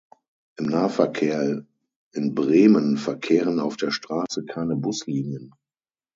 Im 0.57 0.65
Nahverkehr 0.65 1.63
in 2.15 2.33
Bremen 2.33 2.97
verkehren 2.97 3.59
auf 3.59 3.77
der 3.77 3.91
Straße 3.91 4.45
keine 4.45 4.75
Buslinien. 4.75 5.53